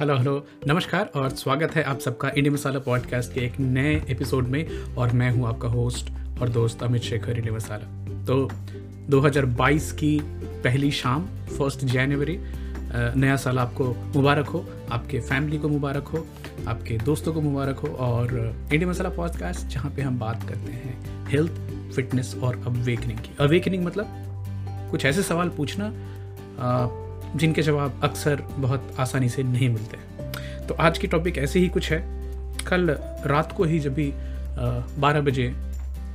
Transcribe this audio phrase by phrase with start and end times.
[0.00, 4.46] Hello hello, नमस्कार और स्वागत है आप सबका इंडिया मसाला पॉडकास्ट के एक नए एपिसोड
[4.46, 8.48] में और मैं हूँ आपका होस्ट और दोस्त अमित शेखर इंडिया मसाला। तो
[9.10, 10.20] 2022 की
[10.64, 12.38] पहली शाम, फ़र्स्ट जनवरी
[13.20, 13.84] नया साल आपको
[14.16, 16.26] मुबारक हो, आपके फैमिली को मुबारक हो,
[16.68, 21.26] आपके दोस्तों को मुबारक हो और इंडिया मसाला पॉडकास्ट जहाँ पे हम बात करते हैं
[21.28, 21.52] हेल्थ,
[21.94, 24.06] फिटनेस और अवेकनिंग की। अवेकनिंग मतलब
[24.90, 25.92] कुछ ऐसे सवाल पूछना
[27.36, 29.96] जिनके जवाब अक्सर बहुत आसानी से नहीं मिलते।
[30.66, 32.00] तो आज की टॉपिक ऐसे ही कुछ है।
[32.66, 32.90] कल
[33.26, 34.10] रात को ही जब भी
[35.00, 35.52] बारह बजे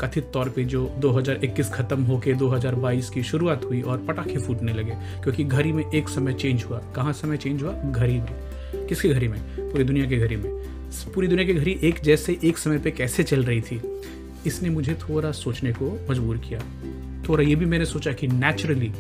[0.01, 4.95] कथित तौर पे जो 2021 ख़त्म होके 2022 की शुरुआत हुई और पटाखे फूटने लगे,
[5.23, 7.73] क्योंकि घड़ी में एक समय चेंज हुआ। कहाँ समय चेंज हुआ?
[7.73, 9.39] घड़ी में। किसकी घड़ी में?
[9.61, 10.51] पूरी दुनिया की घड़ी में।
[11.13, 13.81] पूरी दुनिया की घड़ी एक जैसे एक समय पे कैसे चल रही थी?
[14.45, 16.59] इसने मुझे थोड़ा सोचने को मजबूर किया।
[17.29, 18.91] थोड़ा ये भी मैंने सोचा कि नेचुरली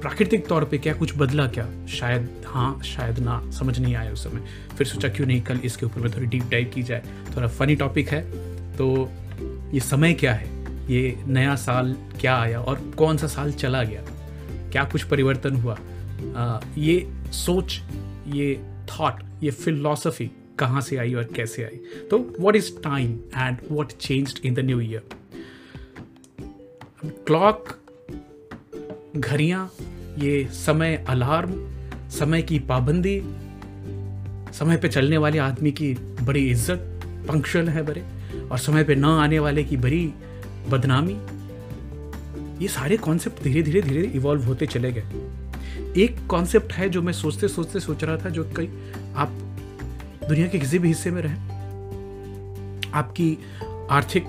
[0.00, 1.86] प्राकृतिक तौर पे क्या कुछ बदला क्या?
[1.86, 4.44] शायद हाँ शायद ना समझ नहीं आया उस समय।
[4.78, 7.02] फिर सोचा क्यों नहीं कल इसके ऊपर में थोड़ी डीप डाइव की जाए।
[7.36, 8.22] थोड़ा फनी टॉपिक है।
[8.76, 9.10] तो
[9.74, 10.60] ये समय क्या है?
[10.92, 14.02] ये नया साल क्या आया और कौन सा साल चला गया?
[14.72, 15.78] क्या कुछ परिवर्तन हुआ?
[16.36, 17.80] आ, ये सोच
[18.26, 21.80] ये थॉट ये फिलोसफी कहाँ से आई और कैसे आई?
[22.10, 25.02] तो what is time and what change in the new year
[27.04, 27.79] clock
[29.16, 29.70] घड़ियाँ,
[30.18, 31.52] ये समय अलार्म,
[32.10, 33.20] समय की पाबंदी,
[34.54, 36.78] समय पे चलने वाले आदमी की बड़ी इज़्ज़त,
[37.28, 38.02] पंक्चुअल है बड़े,
[38.50, 40.06] और समय पे ना आने वाले की बड़ी
[40.68, 41.16] बदनामी।
[42.62, 47.12] ये सारे कॉन्सेप्ट धीरे धीरे धीरे इवॉल्व होते चले गए। एक कॉन्सेप्ट है जो मैं
[47.12, 48.68] सोचते सोचते सोच रहा था, जो कई
[49.16, 49.28] आप
[50.28, 51.38] दुनिया के किसी भी हिस्से में रहें,
[52.94, 53.36] आपकी
[53.90, 54.24] आर्थिक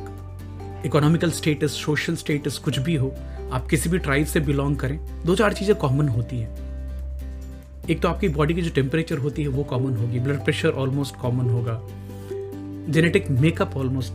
[0.86, 3.14] इकोनॉमिकल स्टेटस सोशल स्टेटस कुछ भी हो
[3.52, 6.69] आप किसी भी ट्राइब से बिलोंग करें, दो चार चीज़ें कॉमन होती हैं।
[7.89, 11.16] एक तो आपकी बॉडी की जो टेम्परेचर होती है, वो कॉमन होगी। ब्लड प्रेशर ऑलमोस्ट
[11.16, 11.79] कॉमन होगा।
[12.91, 14.13] जेनेटिक मेकअप ऑलमोस्ट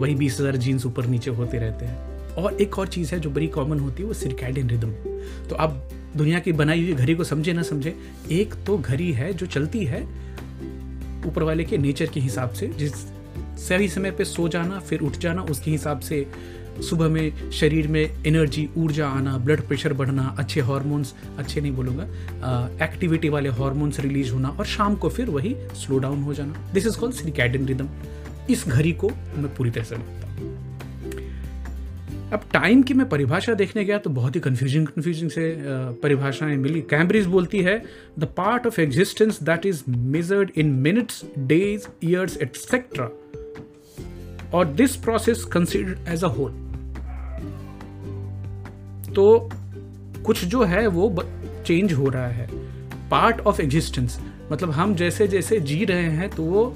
[0.00, 3.30] वही बीस हज़ार जीन्स ऊपर नीचे होते रहते हैं। और एक और चीज़ है जो
[3.30, 4.92] बड़ी कॉमन होती है, वो सिरकैडियन रिदम
[5.48, 5.82] तो आप
[6.16, 7.94] दुनिया की बनाई हुई घड़ी को समझे ना समझे,
[8.30, 10.02] एक तो घड़ी है जो चलती है
[11.26, 12.92] ऊपर वाले के नेचर के हिसाब से, जिस
[13.60, 16.26] सही समय पे सो जाना, फिर उठ जाना, उसके हिसाब से
[16.82, 22.04] सुबह में शरीर में एनर्जी ऊर्जा आना ब्लड प्रेशर बढ़ना, अच्छे हॉर्मोन्स अच्छे नहीं बोलूँगा
[22.84, 26.86] एक्टिविटी वाले हॉर्मोन्स रिलीज़ होना और शाम को फिर वही स्लो डाउन हो जाना। This
[26.86, 27.88] is called circadian rhythm
[28.50, 30.18] इस घड़ी को मैं पूरी तरह से मानता
[32.32, 35.54] अब टाइम की मैं परिभाषा देखने गया तो बहुत ही कंफ्यूजिंग कंफ्यूजिंग से
[36.02, 37.76] परिभाषाएँ मिली। कैम्ब्रिज बोलती है
[38.18, 43.10] the part of existence that is measured in minutes days years etcetera
[44.54, 46.52] और this process considered as a whole
[49.12, 49.48] तो
[50.26, 51.14] कुछ जो है वो
[51.66, 52.46] चेंज हो रहा है।
[53.10, 54.18] पार्ट ऑफ़ एग्जिस्टेंस
[54.52, 56.74] मतलब हम जैसे जैसे जी रहे हैं तो वो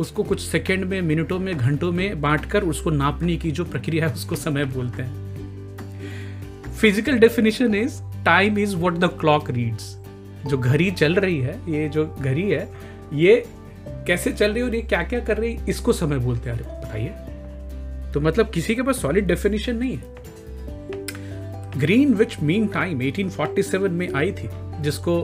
[0.00, 4.14] उसको कुछ सेकंड में मिनटों में, घंटों में बांटकर उसको नापने की जो प्रक्रिया है,
[4.14, 5.24] उसको समय बोलते हैं।
[6.72, 9.96] Physical definition is time is what the clock reads
[10.46, 12.68] जो घड़ी चल रही है, ये जो घड़ी है,
[13.14, 13.44] ये
[14.06, 16.58] कैसे चल रही है और ये क्या क्या कर रही है, इसको समय बोलते हैं।
[16.58, 20.15] अरे, बताइए। तो मतलब किसी के पास सॉलिड डेफिनेशन नहीं है।
[21.78, 24.48] ग्रीन विच मीन टाइम 1847 में आई थी
[24.82, 25.22] जिसको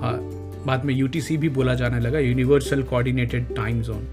[0.00, 0.18] हाँ,
[0.66, 4.06] बाद में यूटीसी भी बोला जाने लगा यूनिवर्सल कोऑर्डिनेटेड टाइम जोन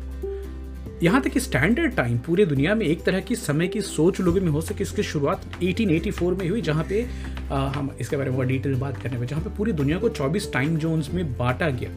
[1.03, 4.41] यहाँ तक कि स्टैंडर्ड टाइम पूरे दुनिया में एक तरह की समय की सोच लोगों
[4.41, 7.05] में हो सके इसकी शुरुआत 1884 में हुई जहाँ पे
[7.51, 10.51] आ, हम इसके बारे में डिटेल बात करने में जहाँ पे पूरी दुनिया को 24
[10.53, 11.89] टाइम जोन्स में बांटा गया।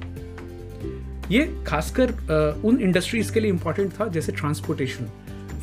[1.30, 2.12] ये खासकर
[2.64, 5.10] उन इंडस्ट्रीज़ के लिए इंपॉर्टेंट था जैसे ट्रांसपोर्टेशन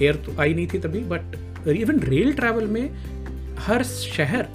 [0.01, 2.89] एयर तो आई नहीं थी तभी बट इवन रेल ट्रैवल में
[3.59, 4.47] हर शहर,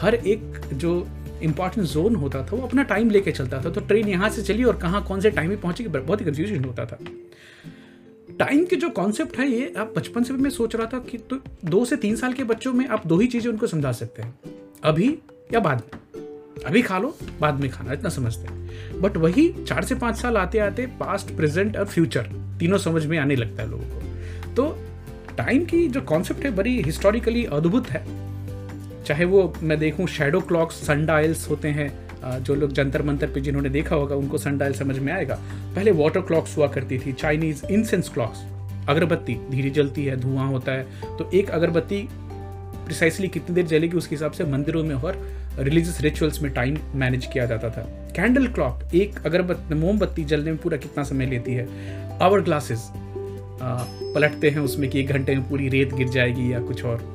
[0.00, 1.08] हर एक जो
[1.42, 4.64] इंपॉर्टेंट जोन होता था, वो अपना टाइम लेके चलता था। तो ट्रेन यहाँ से चली
[4.64, 6.98] और कहाँ, कौन से टाइम में पहुंचेगी बहुत ही कंफ्यूजन होता था।
[8.38, 11.18] टाइम के जो कॉन्सेप्ट है, ये आप बचपन से भी मैं सोच रहा था कि
[11.18, 14.22] तो दो से तीन साल के बच्चों में आप दो ही चीज़ें उनको समझा सकते
[14.22, 14.38] हैं।
[14.84, 15.18] अभी
[15.52, 16.22] या बाद में।
[16.64, 20.36] अभी खा लो, बाद में खाना, इतना समझते हैं। बट वही चार से पाँच साल
[20.36, 22.22] आते आते पास्ट प्रेजेंट और फ्यूचर
[22.60, 24.78] तीनों समझ में आने लगता है लोगों को। तो
[25.38, 28.04] टाइम की जो कॉन्सेप्ट है, बड़ी हिस्टोरिकली अद्भुत है।
[29.04, 31.92] चाहे वो मैं देखूँ शेडो क्लॉक्स सनडायल्स होते हैं
[32.42, 35.34] जो लोग जंतर मंतर पे जिन्होंने देखा होगा, उनको सनडायल समझ में आएगा।
[35.74, 38.44] पहले वाटर क्लॉक्स हुआ करती थी चाइनीज़ इंसेंस क्लॉक्स
[38.88, 42.06] अगरबत्ती, धीरे जलती है, धुआँ होता है। तो एक अगरबत्ती
[42.86, 45.22] प्रिसाइसली कितनी देर जलेगी उसके हिसाब से मंदिरों में और
[45.58, 47.82] रिलीजियस रिचुअल्स में टाइम मैनेज किया जाता था।
[48.16, 51.68] कैंडल क्लॉक एक अगरबत्ती, मोमबत्ती जलने में पूरा कितना समय लेती है?
[52.22, 52.90] आवर ग्लासेस
[53.60, 57.12] पलटते हैं उसमें कि एक घंटे में पूरी रेत गिर जाएगी या कुछ और।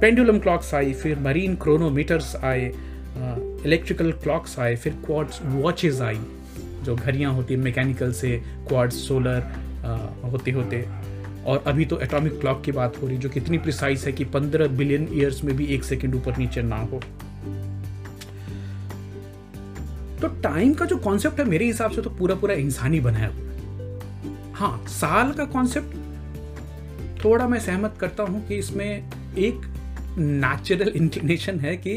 [0.00, 2.72] पेंडुलम क्लॉक्स आई फिर मरीन क्रोनोमीटर्स आए
[3.16, 6.18] इलेक्ट्रिकल क्लॉक्स आए, फिर क्वार्ट्स वॉचेस आई,
[6.82, 8.30] जो घड़ियाँ होती हैं, मैकेनिकल से
[8.68, 9.42] क्वार्ट्स सोलर
[10.24, 10.84] होते होते।
[11.46, 14.68] और अभी तो एटॉमिक क्लॉक की बात हो रही, जो कितनी प्रिसाइज है कि पंद्रह
[14.68, 17.00] बिलियन ईयर्स में भी एक सेकंड ऊपर नीचे ना हो।
[20.20, 23.53] तो टाइम का जो कॉन्सेप्ट है, मेरे हिसाब से तो पूरा पूरा इंसानी बनाया हुआ
[24.54, 28.86] हाँ साल का कॉन्सेप्ट थोड़ा मैं सहमत करता हूँ कि इसमें
[29.38, 29.64] एक
[30.18, 31.96] नेचुरल इंक्लिनेशन है कि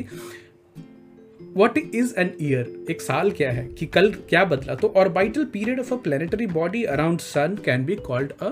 [1.55, 3.67] वॉट इज़ एन ईयर एक साल क्या है?
[3.67, 4.75] कि कल क्या बदला?
[4.75, 8.49] तो orbital period of a planetary body around sun can be called a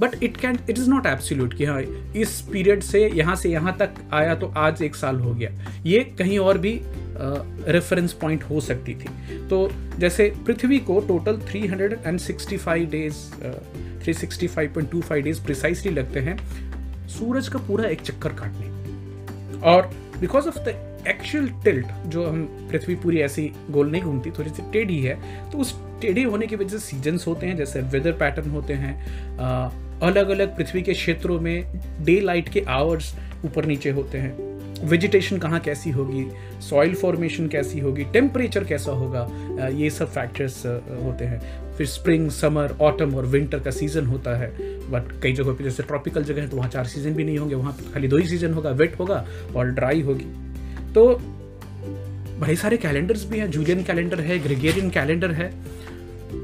[0.00, 1.80] but it can it is not absolute कि हाँ
[2.16, 5.50] इस पीरियड से यहाँ से यहाँ तक आया तो आज एक साल हो गया।
[5.86, 6.80] ये कहीं और भी
[7.68, 9.08] रेफरेंस पॉइंट हो सकती थी।
[9.48, 16.36] तो जैसे पृथ्वी को total 365 days uh, 365.25 days precisely लगते हैं
[17.08, 18.66] सूरज का पूरा एक चक्कर काटने।
[19.60, 24.50] और because of the actual tilt जो हम पृथ्वी पूरी ऐसी गोल नहीं घूमती थोड़ी
[24.50, 28.12] सी टेढ़ी है तो उस टेढ़े होने की वजह से सीजन्स होते हैं जैसे वेदर
[28.12, 28.94] पैटर्न होते हैं
[30.00, 33.14] अलग अलग पृथ्वी के क्षेत्रों में डे लाइट के आवर्स
[33.44, 34.47] ऊपर नीचे होते हैं।
[34.80, 36.24] वेजिटेशन कहाँ कैसी होगी
[36.62, 39.26] सॉइल फॉर्मेशन कैसी होगी टेम्परेचर कैसा होगा
[39.68, 41.40] ये सब फैक्टर्स होते हैं।
[41.76, 44.50] फिर स्प्रिंग समर ऑटम और विंटर का सीज़न होता है।
[44.90, 47.54] बट कई जगहों पे जैसे ट्रॉपिकल जगह है तो वहाँ चार सीज़न भी नहीं होंगे,
[47.54, 49.24] वहाँ खाली दो ही सीज़न होगा वेट होगा
[49.56, 50.24] और ड्राई होगी।
[50.94, 51.08] तो
[52.40, 55.52] बड़े सारे कैलेंडर्स भी हैं जूलियन कैलेंडर है ग्रेगेरियन कैलेंडर है।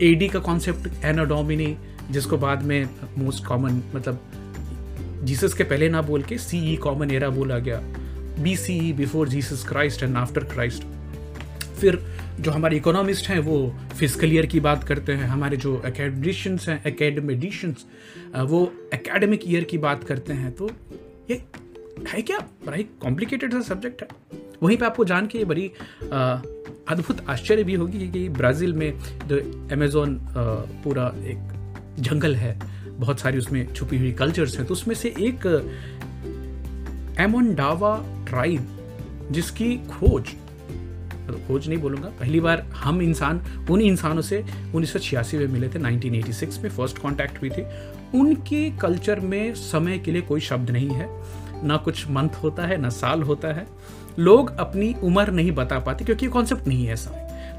[0.03, 1.77] एडी का कॉन्सेप्ट एनाडोमिनी
[2.11, 2.89] जिसको बाद में
[3.19, 4.21] मोस्ट कॉमन मतलब
[5.25, 7.83] जीसस के पहले ना बोल के सी ई कॉमन एरा बोला गया।
[8.39, 10.83] B C E before Jesus Christ and after Christ
[11.81, 11.99] फिर
[12.41, 16.83] जो हमारे इकोनॉमिस्ट हैं, वो फ़िज़िकल ईयर की बात करते हैं। हमारे जो एकेडमिशियंस हैं
[16.87, 17.85] एकेडमेडिशंस
[18.37, 18.63] वो
[18.95, 20.71] एकेडमिक ईयर की बात करते हैं। तो
[21.31, 21.43] ये
[22.09, 22.39] है क्या?
[22.67, 24.09] बड़ा ही कॉम्प्लिकेटेड सा सब्जेक्ट है।
[24.63, 25.71] वहीं पे आपको जान के ये बड़ी
[26.89, 28.93] अद्भुत आश्चर्य भी होगी कि ब्राज़ील में
[29.27, 29.39] जो
[29.73, 30.19] अमेजोन
[30.85, 31.53] पूरा एक
[32.01, 32.59] जंगल है,
[32.91, 35.47] बहुत सारी उसमें छुपी हुई कल्चर्स हैं। तो उसमें से एक
[37.21, 37.97] एमोनडावा
[38.29, 38.67] ट्राइब,
[39.31, 40.23] जिसकी खोज
[41.27, 43.41] मतलब खोज नहीं बोलूँगा, पहली बार हम इंसान,
[43.71, 44.45] उन इंसानों से
[44.75, 47.65] उन्नीस सौ छियासी में मिले थे 1986 में फ़र्स्ट कांटेक्ट हुई थी।
[48.19, 51.09] उनके कल्चर में समय के लिए कोई शब्द नहीं है,
[51.67, 53.67] ना कुछ मंथ होता है, ना साल होता है।
[54.19, 57.11] लोग अपनी उम्र नहीं बता पाते, क्योंकि कॉन्सेप्ट नहीं है ऐसा।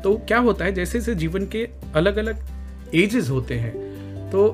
[0.04, 2.46] तो क्या होता है, जैसे जैसे जीवन के अलग अलग
[2.96, 3.74] एजेस होते हैं
[4.32, 4.48] तो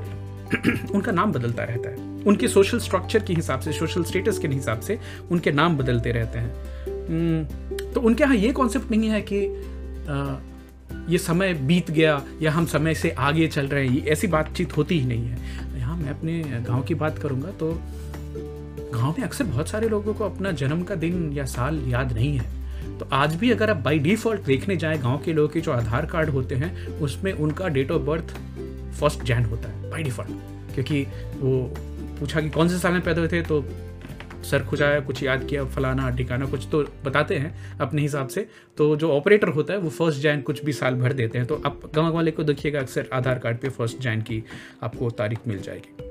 [0.95, 4.79] उनका नाम बदलता रहता है। उनके सोशल स्ट्रक्चर के हिसाब से सोशल स्टेटस के हिसाब
[4.79, 5.00] से
[5.31, 6.51] उनके नाम बदलते रहते हैं।
[7.07, 7.44] हम्म,
[7.94, 9.39] तो उनके यहाँ ये कॉन्सेप्ट नहीं है कि
[11.12, 15.00] ये समय बीत गया या हम समय से आगे चल रहे हैं ऐसी बातचीत होती
[15.00, 17.71] ही नहीं है। यहाँ मैं अपने गाँव की बात करूँगा तो
[18.94, 22.38] गाँव में अक्सर बहुत सारे लोगों को अपना जन्म का दिन या साल याद नहीं
[22.38, 25.71] है। तो आज भी अगर आप बाई डिफ़ॉल्ट देखने जाएँ गाँव के लोगों के जो
[25.71, 28.35] आधार कार्ड होते हैं उसमें उनका date of birth
[29.00, 31.03] first Jan होता है बाई डिफ़ॉल्ट क्योंकि
[31.38, 31.73] वो
[32.21, 33.63] पूछा कि कौन से साल में पैदा हुए थे तो
[34.44, 38.47] सर खुजाया कुछ याद किया, फलाना ठिकाना कुछ तो बताते हैं अपने हिसाब से।
[38.77, 41.62] तो जो ऑपरेटर होता है, वो फ़र्स्ट जैन कुछ भी साल भर देते हैं। तो
[41.65, 44.44] आप गाँव वाले को देखिएगा, अक्सर आधार कार्ड पे फ़र्स्ट जैन की
[44.83, 46.09] आपको तारीख मिल जाएगी।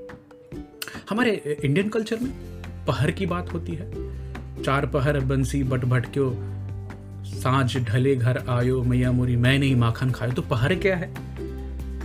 [1.11, 2.31] हमारे इंडियन कल्चर में
[2.87, 3.91] पहर की बात होती है।
[4.63, 6.33] चार पहर बंसी बट भटक्यो,
[7.25, 11.13] साँझ ढले घर आयो, मैया मोरी, मैं नहीं माखन खायो। तो पहर क्या है?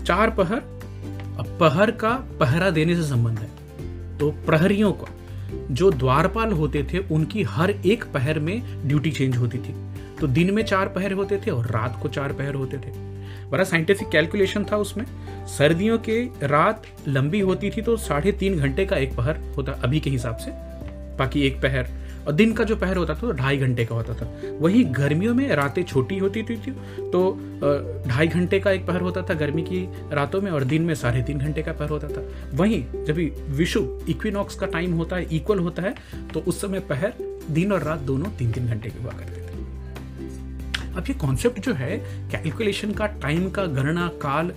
[0.04, 0.58] चार पहर,
[1.40, 3.55] अब पहर का पहरा देने से संबंध है।
[4.20, 5.08] तो प्रहरियों का,
[5.72, 9.76] जो द्वारपाल होते थे, उनकी हर एक पहर में ड्यूटी चेंज होती थी।
[10.22, 12.92] तो दिन में चार पहर होते थे और रात को चार पहर होते थे।
[13.50, 15.06] बड़ा साइंटिफिक कैलकुलेशन था उसमें।
[15.48, 20.00] सर्दियों के रात लंबी होती थी तो साढ़े तीन घंटे का एक पहर होता अभी
[20.00, 20.52] के हिसाब से।
[21.18, 21.88] बाकी एक पहर
[22.28, 24.28] और दिन का जो पहर होता था तो ढाई घंटे का होता था।
[24.60, 26.72] वही गर्मियों में रातें छोटी होती थी, थी।
[27.12, 27.22] तो
[28.08, 31.24] ढाई घंटे का एक पहर होता था गर्मी की रातों में और दिन में साढ़े
[31.24, 33.18] तीन घंटे का पहर होता था। वहीं जब
[33.56, 35.96] विशु इक्विनॉक्स का टाइम होता है इक्वल होता है
[36.34, 37.14] तो उस समय पहर
[37.52, 39.44] दिन और रात दोनों तीन तीन घंटे के हुआ करते थे।
[40.98, 41.98] अब ये कॉन्सेप्ट जो है
[42.32, 44.52] कैलकुलेशन का टाइम का गणना काल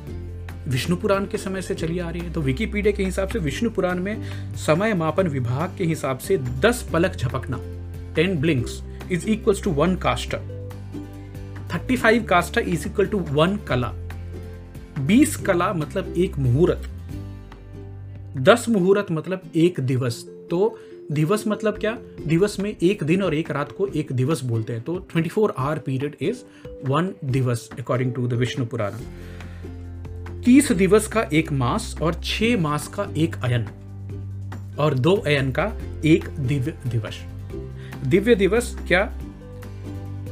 [0.68, 3.70] विष्णु पुराण के समय से चली आ रही है तो विकीपीडिया के हिसाब से विष्णु
[3.70, 4.22] पुराण में
[4.56, 7.58] समय मापन विभाग के हिसाब से दस पलक झपकना
[8.14, 8.82] ten blinks
[9.12, 10.38] is equal to one caster
[11.74, 13.94] thirty five कास्टर इज़ इक्वल टू वन कला
[14.98, 16.88] बीस कला मतलब एक मुहूर्त,
[18.36, 20.78] दस मुहूर्त मतलब एक दिवस तो
[21.12, 21.98] दिवस मतलब क्या?
[22.26, 25.54] दिवस में एक दिन और एक रात को एक दिवस बोलते हैं तो 24 four
[25.58, 26.36] hour period is
[26.86, 28.90] one दिवस according to the Vishnu Purana
[30.48, 33.66] तीस दिवस का एक मास और छह मास का एक अयन।
[34.78, 35.72] और दो अयन का
[36.04, 37.24] एक दिव्य दिवस।
[38.06, 39.18] दिव्य दिवस क्या?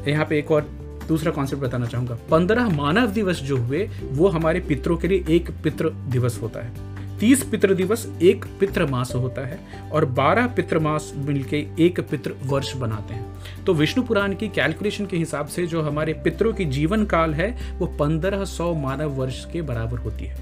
[0.09, 0.63] यहाँ पे एक और
[1.09, 5.51] दूसरा कॉन्सेप्ट बताना चाहूँगा। पंद्रह मानव दिवस जो हुए, वो हमारे पितरों के लिए एक
[5.65, 9.61] पितृ दिवस होता है। तीस पितृ दिवस एक पितृ मास होता है
[9.93, 15.07] और बारह पितृ मास मिलके एक पितृ वर्ष बनाते हैं। तो विष्णु पुराण की कैलकुलेशन
[15.07, 19.45] के हिसाब से जो हमारे पितरों की जीवन काल है, वो पंद्रह सौ मानव वर्ष
[19.45, 20.37] के बराबर होती है।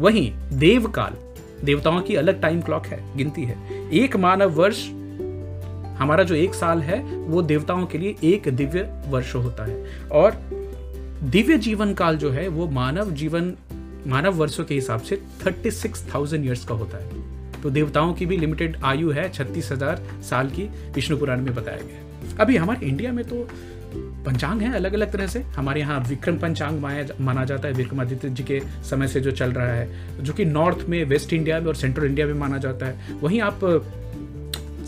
[0.00, 1.12] वहीं देव काल,
[1.64, 4.88] देवताओं की अलग टाइम क्लॉक है, गिनती है। एक मानव वर्ष,
[6.00, 10.30] हमारा जो एक साल है, वो देवताओं के लिए एक दिव्य वर्ष होता है। और
[11.22, 13.54] दिव्य जीवन काल जो है, वो मानव जीवन
[14.06, 18.26] मानव वर्षों के हिसाब से थर्टी सिक्स थाउज़ेंड ईयर्स का होता है। तो देवताओं की
[18.26, 22.02] भी लिमिटेड आयु है, छत्तीस हज़ार साल की विष्णु पुराण में बताया गया
[22.40, 23.46] अभी हमारे इंडिया में तो
[24.24, 28.44] पंचांग है अलग अलग तरह से। हमारे यहाँ विक्रम पंचांग माना जाता है, विक्रमादित्य जी
[28.44, 29.88] के समय से जो चल रहा है,
[30.20, 33.40] जो कि नॉर्थ में वेस्ट इंडिया में और सेंट्रल इंडिया में माना जाता है। वहीं
[33.40, 33.64] आप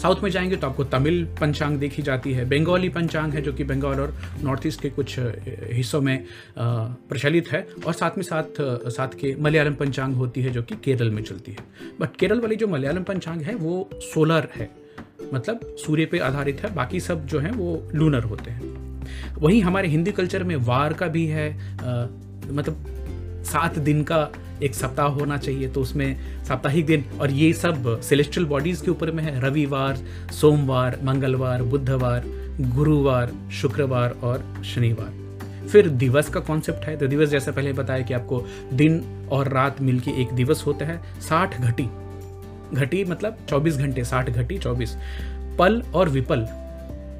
[0.03, 3.65] साउथ में जाएँगे तो आपको तमिल पंचांग देखी जाती है बंगाली पंचांग है जो कि
[3.65, 5.19] बंगाल और नॉर्थ ईस्ट के कुछ
[5.73, 6.25] हिस्सों में
[6.59, 11.11] प्रचलित है और साथ में साथ साथ के मलयालम पंचांग होती है जो कि केरल
[11.11, 11.59] में चलती है।
[12.01, 14.71] बट केरल वाली जो मलयालम पंचांग है वो सोलर है
[15.35, 18.87] मतलब सूर्य पे आधारित है बाकी सब जो हैं वो लूनर होते हैं।
[19.39, 22.07] वहीं हमारे हिंदी कल्चर में वार का भी है आ,
[22.53, 22.85] मतलब
[23.47, 24.29] सात दिन का
[24.63, 29.11] एक सप्ताह होना चाहिए तो उसमें साप्ताहिक दिन। और ये सब सेलेस्ट्रियल बॉडीज के ऊपर
[29.11, 29.97] में है। रविवार,
[30.33, 32.25] सोमवार, मंगलवार, बुधवार,
[32.61, 35.27] गुरुवार, शुक्रवार और शनिवार।
[35.69, 39.81] फिर दिवस का कॉन्सेप्ट है। तो दिवस जैसा पहले बताया कि आपको दिन और रात
[39.81, 41.89] मिलके एक दिवस होता है। साठ घटी।
[42.75, 44.97] घटी मतलब 24 घंटे। 60 घटी 24
[45.59, 46.47] पल और विपल।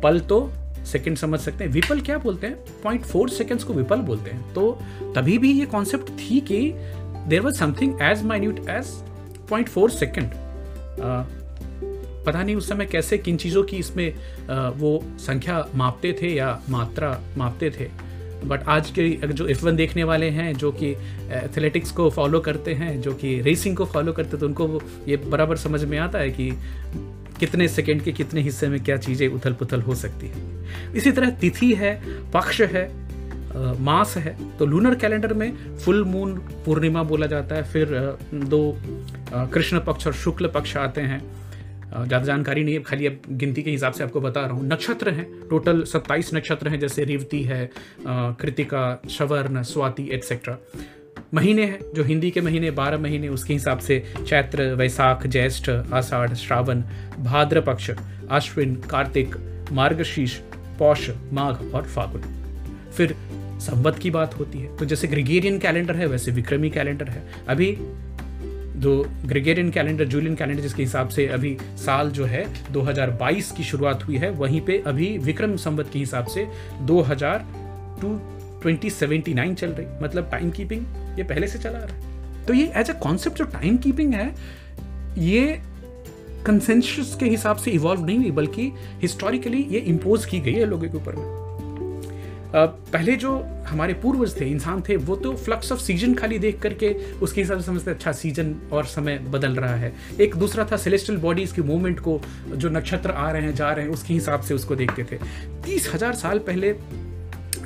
[0.03, 0.53] पल तो
[0.87, 2.57] सेकंड समझ सकते हैं। विपल क्या बोलते हैं?
[2.85, 4.79] पॉइंट फोर सेकेंड्स को विपल बोलते हैं। तो
[5.17, 6.73] तभी भी ये कॉन्सेप्ट थी कि
[7.29, 8.87] there was something as minute as
[9.51, 10.31] point four second
[12.27, 16.63] पता नहीं उस समय कैसे किन चीज़ों की इसमें uh, वो संख्या मापते थे या
[16.69, 17.89] मात्रा मापते थे।
[18.45, 20.91] बट आज के जो वन देखने वाले हैं जो कि
[21.33, 25.57] एथलेटिक्स को फॉलो करते हैं जो कि रेसिंग को फॉलो करते तो उनको ये बराबर
[25.57, 26.51] समझ में आता है कि
[27.41, 31.31] कितने सेकेंड के कितने हिस्से में क्या चीज़ें उथल पुथल हो सकती है। इसी तरह
[31.31, 33.06] तिथि है पक्ष है आ,
[33.57, 36.35] मास है तो लूनर कैलेंडर में फुल मून
[36.65, 38.79] पूर्णिमा बोला जाता है, फिर दो
[39.53, 41.21] कृष्ण पक्ष और शुक्ल पक्ष आते हैं।
[41.87, 45.11] ज़्यादा जानकारी नहीं है, खाली अब गिनती के हिसाब से आपको बता रहा हूँ। नक्षत्र
[45.11, 47.71] हैं टोटल सत्ताईस नक्षत्र हैं, जैसे रेवती है
[48.07, 50.59] कृतिका शवर्ण स्वाति एटसेट्रा
[51.35, 56.35] महीने हैं, जो हिंदी के महीने, बारह महीने, उसके हिसाब से चैत्र, वैसाख, ज्येष्ठ, आषाढ़,
[56.37, 56.83] श्रावण,
[57.21, 57.91] भाद्र पक्ष,
[58.31, 59.37] अश्विन, कार्तिक,
[59.73, 60.39] मार्गशीर्ष,
[60.79, 62.35] पौष, माघ और फागुन।
[62.97, 63.15] फिर
[63.61, 67.79] संवत की बात होती है। तो जैसे ग्रिगेरियन कैलेंडर है, वैसे विक्रमी कैलेंडर है। अभी
[68.77, 74.07] जो ग्रेगेरियन कैलेंडर जूलियन कैलेंडर जिसके हिसाब से अभी साल जो है 2022 की शुरुआत
[74.07, 76.49] हुई है, वहीं पे अभी विक्रम संवत के हिसाब से
[76.83, 77.39] 2000
[78.01, 78.09] टू
[78.63, 80.87] 2079 चल रही। मतलब टाइम कीपिंग
[81.19, 84.35] ये पहले से चला रहा है। तो ये एज अ कॉन्सेप्ट जो टाइम कीपिंग है,
[85.19, 85.61] ये
[86.47, 88.73] कंसेंसस के हिसाब से इवॉल्व नहीं हुई, बल्कि
[89.03, 91.46] हिस्टोरिकली ये इम्पोज की गई है लोगों के ऊपर में।
[92.55, 93.37] पहले जो
[93.67, 97.59] हमारे पूर्वज थे, इंसान थे, वो तो फ्लक्स ऑफ़ सीज़न खाली देख करके उसके हिसाब
[97.59, 101.63] से समझते अच्छा सीज़न और समय बदल रहा है। एक दूसरा था सेलेस्टियल बॉडीज की
[101.63, 105.05] मूवमेंट को, जो नक्षत्र आ रहे हैं, जा रहे हैं, उसके हिसाब से उसको देखते
[105.05, 105.19] थे।
[105.65, 106.75] तीस हज़ार साल पहले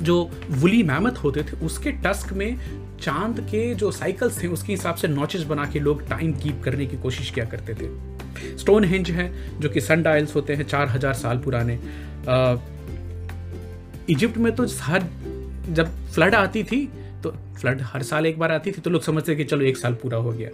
[0.01, 2.57] जो वुली मैमथ होते थे, उसके टस्क में
[3.01, 6.85] चाँद के जो साइकिल्स थे, उसके हिसाब से नॉचेस बना के लोग टाइम कीप करने
[6.85, 10.87] की कोशिश किया करते थे। स्टोन हिंज है, जो कि सन डायल्स होते हैं, चार
[10.87, 11.79] हज़ार साल पुराने।
[14.11, 15.03] इजिप्ट में तो हर
[15.69, 16.85] जब फ्लड आती थी
[17.23, 19.93] तो फ्लड हर साल एक बार आती थी तो लोग समझते कि चलो एक साल
[19.93, 20.49] पूरा हो गया।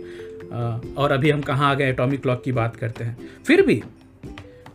[0.98, 3.82] और अभी हम कहाँ आ गए एटॉमिक क्लॉक की बात करते हैं। फिर भी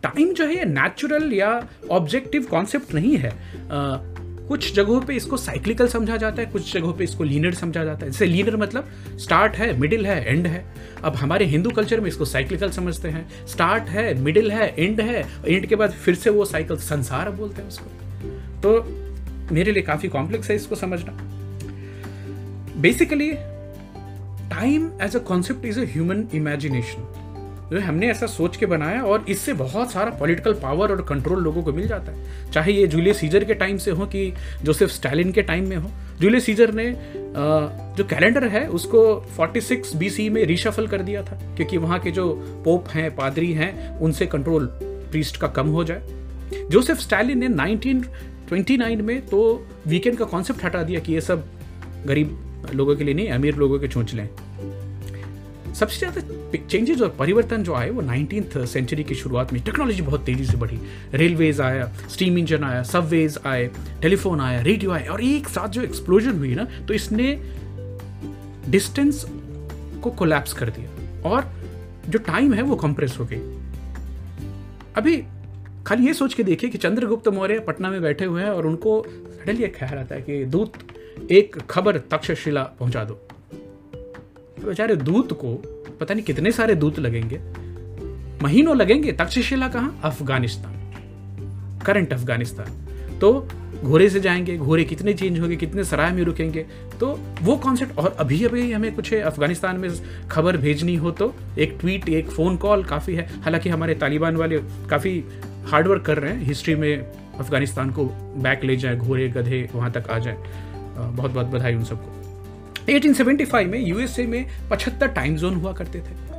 [0.03, 1.51] टाइम जो है नेचुरल या
[1.91, 3.97] ऑब्जेक्टिव कॉन्सेप्ट नहीं है। आ,
[4.49, 8.05] कुछ जगहों पे इसको साइक्लिकल समझा जाता है कुछ जगहों पे इसको लीनर समझा जाता
[8.05, 10.65] है। जैसे लीनर मतलब स्टार्ट है मिडिल है एंड है।
[11.05, 15.27] अब हमारे हिंदू कल्चर में इसको साइक्लिकल समझते हैं। स्टार्ट है मिडिल है एंड है
[15.47, 17.91] एंड के बाद फिर से वो साइकिल संसार बोलते हैं उसको।
[18.63, 18.75] तो
[19.53, 21.13] मेरे लिए काफ़ी कॉम्प्लेक्स है इसको समझना।
[22.81, 23.33] Basically
[24.51, 27.09] time as a concept is a human imagination
[27.73, 31.63] जो हमने ऐसा सोच के बनाया और इससे बहुत सारा पॉलिटिकल पावर और कंट्रोल लोगों
[31.63, 35.33] को मिल जाता है। चाहे ये जूलियस सीजर के टाइम से हो कि जोसेफ स्टैलिन
[35.33, 35.91] के टाइम में हो।
[36.21, 36.85] जूलियस सीजर ने
[37.97, 39.05] जो कैलेंडर है, उसको
[39.37, 42.33] 46 बीसी में रिशफल कर दिया था, क्योंकि वहाँ के जो
[42.65, 47.49] पोप हैं पादरी हैं, उनसे कंट्रोल प्रीस्ट का कम हो जाए। जोसेफ स्टैलिन ने
[48.53, 51.45] 29 में तो वीकेंड का कॉन्सेप्ट हटा दिया कि ये सब
[52.07, 52.39] गरीब
[52.75, 54.29] लोगों के लिए नहीं, अमीर लोगों के चोंच लें।
[55.75, 56.21] सबसे ज़्यादा
[56.69, 60.57] चेंजेस और परिवर्तन जो आए, वो नाइनटीन सेंचुरी की शुरुआत में टेक्नोलॉजी बहुत तेज़ी से
[60.57, 60.79] बढ़ी।
[61.15, 63.71] रेलवेज आया स्टीम इंजन आया सबवेज आए
[64.03, 67.33] टेलीफोन आया रेडियो आया और एक साथ जो एक्सप्लोजन हुई ना तो इसने
[68.69, 69.25] डिस्टेंस
[70.03, 71.51] को कोलैप्स कर दिया। और
[72.09, 73.41] जो टाइम है, वो कंप्रेस हो गई।
[74.97, 75.17] अभी
[75.87, 79.05] खाली ये सोच के देखिए कि चंद्रगुप्त मौर्य पटना में बैठे हुए हैं और उनको
[79.09, 80.73] सडनली एक ख्याल आता है कि दूत
[81.31, 85.55] एक खबर तक्षशिला पहुँचा दो। तो बेचारे दूत को
[86.01, 87.41] पता नहीं कितने सारे दूत लगेंगे।
[88.43, 90.01] महीनों लगेंगे। तक्षशिला कहाँ?
[90.05, 92.87] अफ़गानिस्तान। करंट अफ़गानिस्तान।
[93.19, 93.49] तो
[93.83, 96.67] घोड़े से जाएँगे। घोड़े कितने चेंज होंगे, कितने सराय में रुकेंगे।
[97.01, 99.91] तो वो कॉन्सेप्ट और अभी अभी हमें कुछ अफ़गानिस्तान में
[100.29, 104.59] खबर भेजनी हो तो एक ट्वीट एक फ़ोन कॉल काफ़ी है। हालाँकि हमारे तालिबान वाले
[104.91, 105.25] काफ़ी
[105.67, 106.99] हार्डवर्क कर रहे हैं। हिस्ट्री में
[107.39, 108.05] अफ़गानिस्तान को
[108.37, 110.37] बैक ले जाए, घोड़े, गधे, वहाँ तक आ जाए।
[110.99, 112.13] बहुत बहुत बधाई उन सबको।
[112.93, 116.32] 1875 में यूएसए में 75 टाइम जोन हुआ करते थे।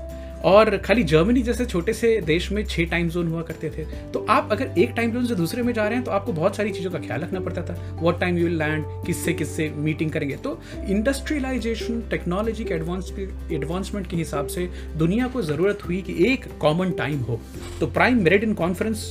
[0.45, 4.25] और खाली जर्मनी जैसे छोटे से देश में छह टाइम जोन हुआ करते थे। तो
[4.29, 6.71] आप अगर एक टाइम जोन से दूसरे में जा रहे हैं तो आपको बहुत सारी
[6.71, 10.35] चीज़ों का ख्याल रखना पड़ता था। What time you will land किससे किससे मीटिंग करेंगे।
[10.37, 10.59] तो
[10.89, 13.13] इंडस्ट्रियलाइजेशन टेक्नोलॉजी के एडवांस
[13.51, 17.39] एडवांसमेंट के हिसाब से दुनिया को ज़रूरत हुई कि एक कॉमन टाइम हो।
[17.79, 19.07] तो प्राइम मेरिडियन कॉन्फ्रेंस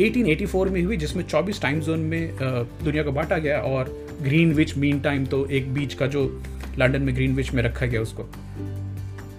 [0.00, 2.36] 1884 में हुई, जिसमें 24 टाइम जोन में
[2.84, 6.24] दुनिया को बांटा गया और ग्रीन विच मीन टाइम तो एक बीच का जो
[6.78, 8.22] लंदन में ग्रीन विच में रखा गया उसको।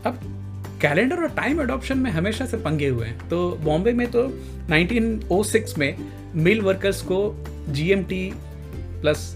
[0.06, 0.20] अब
[0.82, 4.24] कैलेंडर और टाइम अडॉप्शन में हमेशा से पंगे हुए हैं। तो बॉम्बे में तो
[4.70, 5.96] 1906 में
[6.36, 7.20] मिल वर्कर्स को
[7.70, 8.32] GMT
[9.02, 9.36] plus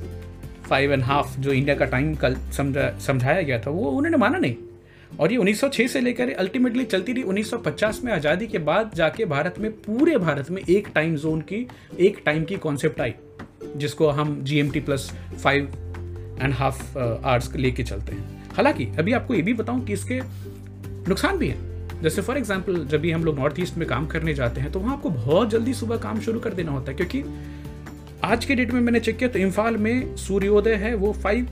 [0.69, 4.37] five and half जो इंडिया का टाइम कल समझा समझाया गया था, वो उन्होंने माना
[4.37, 4.55] नहीं।
[5.19, 9.59] और ये 1906 से लेकर अल्टीमेटली चलती रही 1950 में आज़ादी के बाद जाके भारत
[9.59, 11.67] में, पूरे भारत में एक टाइम जोन की
[11.99, 13.13] एक टाइम की कॉन्सेप्ट आई,
[13.75, 15.11] जिसको हम G M T plus
[15.43, 15.71] five
[16.41, 20.19] and half hours लेके चलते हैं। हालाँकि, अभी आपको ये भी बताऊँ कि इसके
[21.09, 24.33] नुकसान भी है। जैसे फॉर एग्ज़ाम्पल जब भी हम लोग नॉर्थ ईस्ट में काम करने
[24.33, 27.23] जाते हैं तो वहाँ आपको बहुत जल्दी सुबह काम शुरू कर देना होता है, क्योंकि
[28.23, 31.47] आज के डेट में मैंने चेक किया तो इम्फाल में सूर्योदय है वो five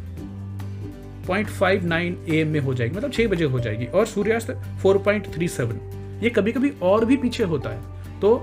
[1.27, 4.51] point five nine A M में हो जाएगी मतलब छः बजे हो जाएगी, और सूर्यास्त
[4.81, 8.35] फोर पॉइंट थ्री सेवन ये कभी कभी और भी पीछे होता है। तो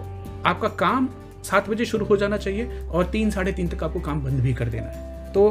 [0.46, 1.08] आपका काम
[1.44, 4.54] सात बजे शुरू हो जाना चाहिए, और तीन, साढ़े तीन तक आपको काम बंद भी
[4.54, 5.48] कर देना है। तो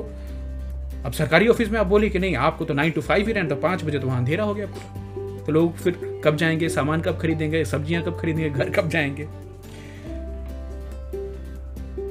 [1.06, 3.50] अब सरकारी ऑफ़िस में आप बोले कि नहीं, आपको तो नाइन टू फाइव ही रहना
[3.50, 5.17] तो पाँच बजे तो वहाँ अंधेरा हो गया पूरा
[5.48, 9.28] तो लोग फिर कब जाएँगे, सामान कब खरीदेंगे, सब्ज़ियाँ कब खरीदेंगे, घर कब जाएँगे?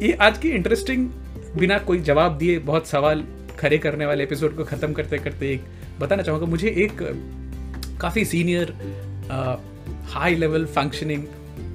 [0.06, 1.08] ये आज की इंटरेस्टिंग
[1.58, 3.24] बिना कोई जवाब दिए बहुत सवाल
[3.58, 5.64] खड़े करने वाले एपिसोड को ख़त्म करते करते एक
[6.00, 7.02] बताना चाहूँगा, मुझे एक
[8.00, 8.72] काफ़ी senior
[10.08, 11.24] high level functioning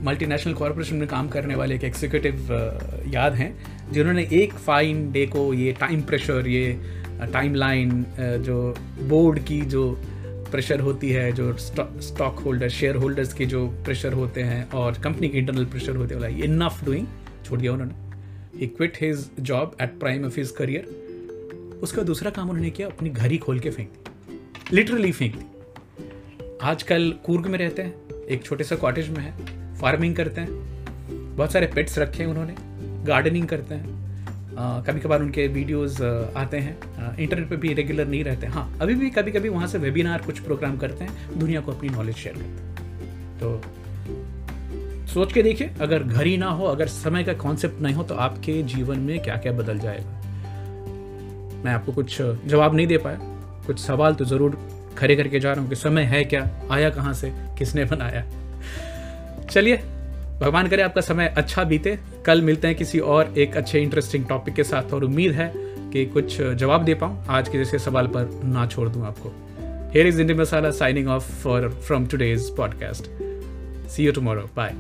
[0.04, 2.52] multinational corporation में काम करने वाले एक एग्जीक्यूटिव
[3.08, 3.54] याद हैं,
[3.92, 6.80] जिन्होंने एक फाइन डे को ये टाइम प्रेशर ये
[7.34, 9.84] टाइम लाइन जो बोर्ड की जो
[10.52, 15.30] प्रेशर होती है, जो स्टॉक होल्डर शेयर होल्डर्स के जो प्रेशर होते हैं और कंपनी
[15.30, 17.08] के इंटरनल प्रेशर होते हैं इनफ डूइंग
[17.46, 18.60] छोड़ दिया उन्होंने.
[18.60, 23.10] He quit his job at prime of his career उसका दूसरा काम उन्होंने किया, अपनी
[23.10, 25.46] घर ही खोल के फेंक दी। लिटरली फेंक दी।
[26.64, 29.32] आजकल कूर्ग में रहते हैं, एक छोटे से कॉटेज में है
[29.80, 32.56] फ़ार्मिंग करते हैं, बहुत सारे पेट्स रखे हैं उन्होंने
[33.06, 34.01] गार्डनिंग करते हैं।
[34.54, 36.02] कभी कभार उनके वीडियोस
[36.38, 39.78] आते हैं। इंटरनेट पे भी रेगुलर नहीं रहते। हाँ अभी भी कभी कभी वहाँ से
[39.78, 43.62] वेबिनार कुछ प्रोग्राम करते हैं, दुनिया को अपनी नॉलेज शेयर करते हैं। तो
[45.14, 48.16] सोच के देखिए, अगर घर ही ना हो, अगर समय का कॉन्सेप्ट नहीं हो तो
[48.18, 50.20] आपके जीवन में क्या क्या बदल जाएगा?
[51.64, 53.18] मैं आपको कुछ जवाब नहीं दे पाया।
[53.68, 54.58] कुछ सवाल तो ज़रूर
[54.98, 56.50] खड़े करके जा रहा हूँ कि समय है क्या?
[56.72, 57.32] आया कहाँ से?
[57.58, 58.24] किसने बनाया?
[59.46, 59.78] चलिए,
[60.42, 64.54] भगवान करे आपका समय अच्छा बीते। कल मिलते हैं किसी और एक अच्छे इंटरेस्टिंग टॉपिक
[64.54, 65.54] के साथ और उम्मीद है
[65.94, 69.30] कि कुछ जवाब दे पाऊँ। आज के जैसे सवाल पर ना छोड़ दूँ आपको।
[69.94, 73.10] Here is Indie Masala signing off for from today's podcast
[73.90, 74.74] see you tomorrow bye